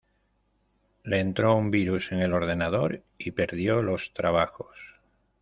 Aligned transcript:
Le 1.03 1.19
entró 1.19 1.55
un 1.55 1.69
virus 1.69 2.11
en 2.11 2.21
el 2.21 2.33
ordenador 2.33 3.03
y 3.19 3.29
perdió 3.33 3.83
los 3.83 4.15
trabajos. 4.15 4.75